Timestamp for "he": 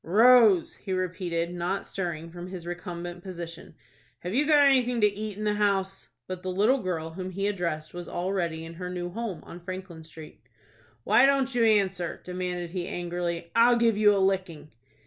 0.77-0.93, 7.29-7.45, 12.71-12.87